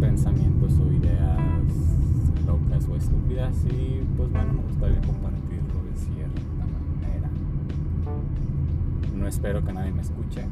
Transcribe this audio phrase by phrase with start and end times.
[0.00, 1.40] pensamientos o ideas
[2.46, 7.30] locas o estúpidas y pues bueno, me gustaría compartirlo de cierta manera.
[9.14, 10.44] No espero que nadie me escuche.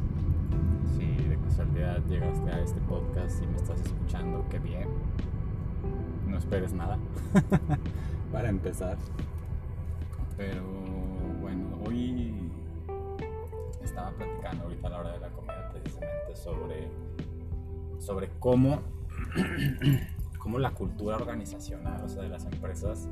[0.97, 4.87] Si de casualidad llegaste a este podcast y me estás escuchando, qué bien.
[6.27, 6.97] No esperes nada
[8.31, 8.97] para empezar.
[10.37, 10.63] Pero
[11.41, 12.33] bueno, hoy
[13.83, 16.89] estaba platicando ahorita a la hora de la comida precisamente sobre,
[17.99, 18.79] sobre cómo,
[20.39, 23.09] cómo la cultura organizacional, o sea, de las empresas,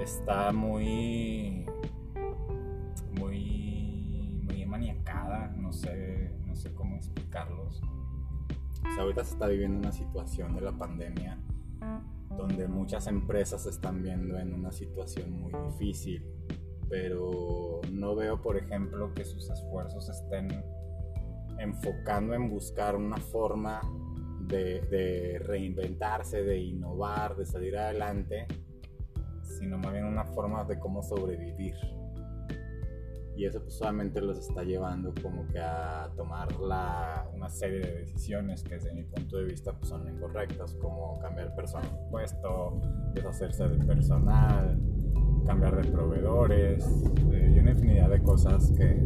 [0.00, 1.66] está muy,
[3.18, 7.82] muy, muy maniacada, no sé, no sé cómo explicarlos.
[7.82, 11.38] O sea, ahorita se está viviendo una situación de la pandemia
[12.36, 16.24] donde muchas empresas se están viendo en una situación muy difícil,
[16.88, 20.48] pero no veo, por ejemplo, que sus esfuerzos estén
[21.58, 23.80] enfocando en buscar una forma
[24.46, 28.46] de, de reinventarse, de innovar, de salir adelante,
[29.42, 31.74] sino más bien una forma de cómo sobrevivir.
[33.36, 37.92] Y eso pues solamente los está llevando como que a tomar la, una serie de
[37.98, 42.80] decisiones que desde mi punto de vista pues, son incorrectas, como cambiar personal puesto,
[43.12, 44.80] deshacerse del personal,
[45.44, 46.88] cambiar de proveedores
[47.30, 49.04] eh, y una infinidad de cosas que,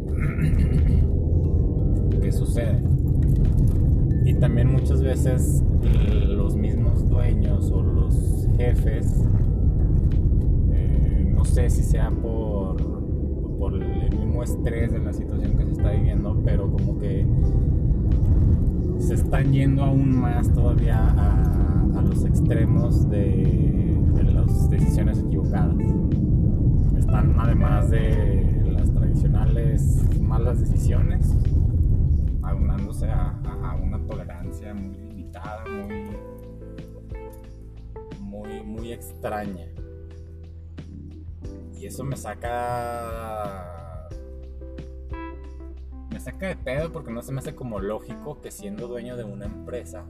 [2.21, 3.80] que suceden.
[4.23, 5.63] Y también muchas veces
[6.27, 9.23] los mismos dueños o los jefes,
[10.71, 13.01] eh, no sé si sea por
[13.61, 17.27] por el mismo estrés de la situación que se está viviendo, pero como que
[18.97, 24.01] se están yendo aún más todavía a, los extremos de,
[24.33, 25.75] las decisiones equivocadas.
[26.97, 31.31] Están además de las tradicionales malas decisiones,
[32.51, 36.17] a una tolerancia muy limitada, muy,
[38.19, 39.67] muy, muy extraña.
[41.73, 43.67] Y eso me saca.
[46.11, 49.23] Me saca de pedo porque no se me hace como lógico que siendo dueño de
[49.23, 50.05] una empresa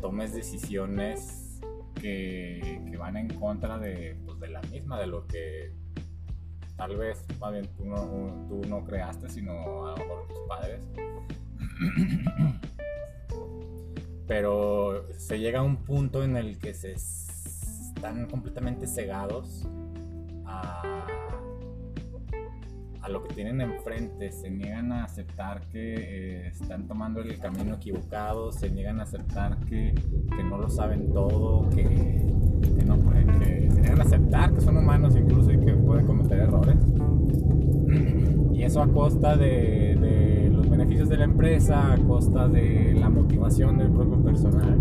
[0.00, 1.60] tomes decisiones
[1.94, 5.72] que, que van en contra de, pues, de, la misma, de lo que
[6.76, 10.80] tal vez más bien tú no, tú no creaste, sino a lo mejor tus padres.
[14.26, 19.68] Pero se llega a un punto en el que se están completamente cegados
[20.44, 20.82] a,
[23.08, 28.50] lo que tienen enfrente, se niegan a aceptar que eh, están tomando el camino equivocado,
[28.50, 29.94] se niegan a aceptar que,
[30.36, 33.55] que no lo saben todo, que, que no pueden, que
[33.88, 36.76] a aceptar que son humanos incluso y que pueden cometer errores.
[38.52, 43.08] Y eso a costa de, de los beneficios de la empresa, a costa de la
[43.10, 44.80] motivación del propio personal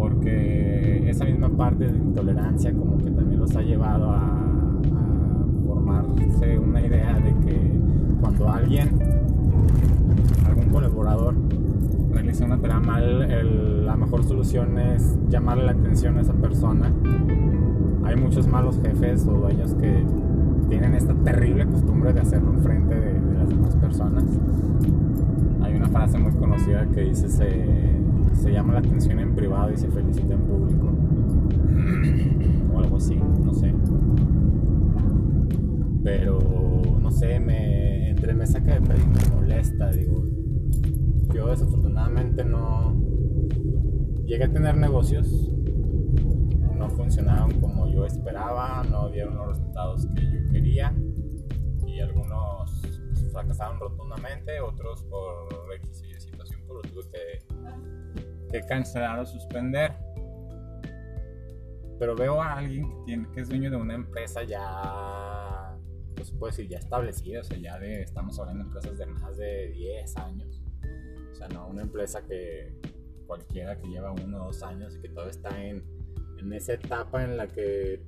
[0.00, 6.58] porque esa misma parte de intolerancia como que también los ha llevado a, a formarse
[6.58, 7.70] una idea de que
[8.18, 8.88] cuando alguien,
[10.46, 11.34] algún colaborador,
[12.12, 16.90] realiza una tarea mal, la mejor solución es llamarle la atención a esa persona.
[18.04, 20.04] Hay muchos malos jefes o dueños que
[20.68, 24.24] tienen esta terrible costumbre de hacerlo enfrente de, de las demás personas.
[25.62, 27.28] Hay una frase muy conocida que dice
[28.34, 30.92] se llama la atención en privado y se felicita en público.
[32.74, 33.74] o algo así, no sé.
[36.02, 36.38] Pero,
[37.00, 40.24] no sé, me, entre me saca de pedo y me molesta, digo.
[41.34, 41.89] Yo desafortunadamente
[42.44, 42.96] no
[44.24, 45.26] llegué a tener negocios,
[46.74, 50.94] no funcionaron como yo esperaba, no dieron los resultados que yo quería
[51.86, 52.80] y algunos
[53.32, 57.40] fracasaron rotundamente, otros por X y situación, por lo tuve
[58.50, 59.92] que, cancelar o suspender.
[61.98, 65.76] Pero veo a alguien que, tiene, que es dueño de una empresa ya,
[66.16, 69.36] pues puede decir, ya establecida, o sea, ya de, estamos hablando de empresas de más
[69.36, 70.62] de 10 años.
[71.40, 72.74] Sea, no una empresa que
[73.26, 75.82] cualquiera que lleva uno o dos años y que todavía está en,
[76.38, 78.02] en esa etapa en la que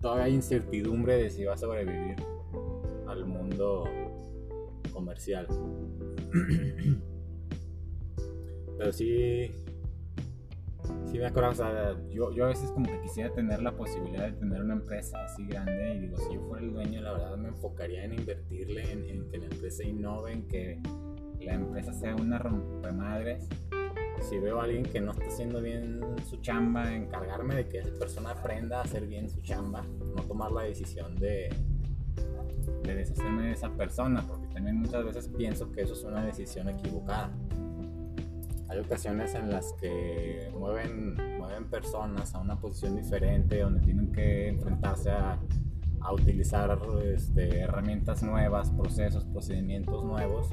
[0.00, 2.16] todavía hay incertidumbre de si va a sobrevivir
[3.06, 3.84] al mundo
[4.92, 5.46] comercial.
[8.76, 9.52] Pero sí,
[11.12, 14.32] sí me acuerdo, o sea, yo, yo a veces como que quisiera tener la posibilidad
[14.32, 17.36] de tener una empresa así grande y digo, si yo fuera el dueño, la verdad
[17.36, 20.82] me enfocaría en invertirle, en, en que la empresa innove, en que
[21.44, 23.48] la empresa sea una rompemadres
[24.24, 27.92] si veo a alguien que no está haciendo bien su chamba, encargarme de que esa
[27.98, 29.84] persona aprenda a hacer bien su chamba,
[30.16, 31.50] no tomar la decisión de,
[32.82, 36.68] de deshacerme de esa persona, porque también muchas veces pienso que eso es una decisión
[36.68, 37.30] equivocada.
[38.68, 44.48] Hay ocasiones en las que mueven, mueven personas a una posición diferente, donde tienen que
[44.48, 45.38] enfrentarse a,
[46.00, 50.48] a utilizar este, herramientas nuevas, procesos, procedimientos nuevos,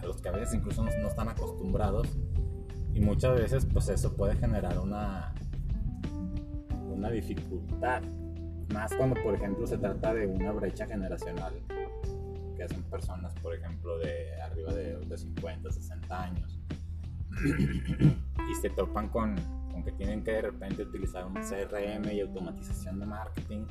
[0.00, 2.08] a los que a veces incluso no, están acostumbrados.
[2.94, 5.32] Y muchas veces pues eso puede generar una,
[6.88, 8.02] una dificultad,
[8.72, 11.54] más cuando por ejemplo se trata de una brecha generacional,
[12.56, 16.58] que son personas por ejemplo de arriba de, de 50, 60 años,
[18.50, 19.36] y se topan con,
[19.70, 23.66] con que tienen que de repente utilizar un CRM y automatización de marketing.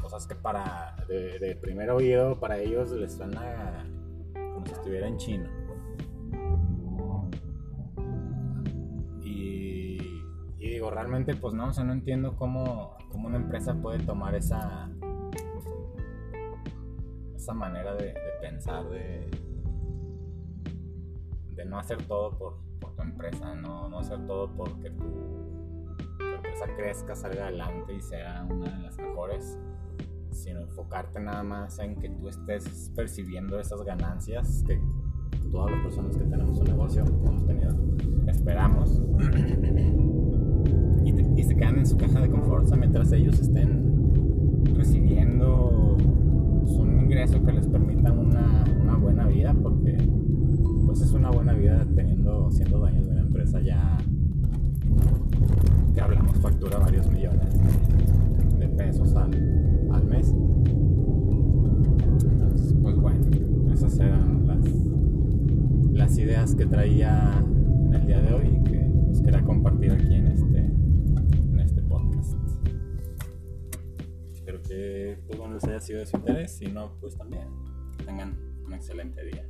[0.00, 3.84] Cosas que para de, de, primer oído para ellos les suena
[4.64, 5.48] si estuviera en chino.
[9.22, 9.98] Y,
[10.58, 14.90] digo, realmente pues no, o sea, no entiendo cómo, cómo una empresa puede tomar esa,
[17.34, 19.30] esa manera de, pensar, de,
[21.54, 26.66] de no hacer todo por, por tu empresa, no, no hacer todo porque tu empresa
[26.76, 29.58] crezca, salga adelante y sea una de las mejores
[30.32, 34.80] sino enfocarte nada más en que tú estés percibiendo esas ganancias que
[35.50, 37.74] todas las personas que tenemos un negocio hemos tenido,
[38.26, 39.02] esperamos,
[41.04, 45.96] y, se quedan en su caja de confort mientras ellos estén recibiendo
[46.78, 49.98] un ingreso que les permita una, una, buena vida, porque
[50.86, 53.98] pues es una buena vida teniendo, siendo dueños de una empresa ya
[55.94, 57.54] que hablamos factura varios millones
[58.58, 59.71] de pesos al
[60.22, 60.34] mes.
[62.24, 64.64] Entonces, pues bueno, esas eran las,
[65.92, 67.44] las ideas que traía
[67.86, 71.82] en el día de hoy y que pues, quería compartir aquí en este, en este
[71.82, 72.34] podcast.
[74.32, 77.48] Espero que todo les haya sido de su interés, si no, pues también
[78.04, 79.46] tengan un excelente día.